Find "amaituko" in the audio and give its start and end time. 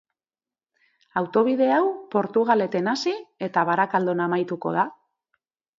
4.29-4.79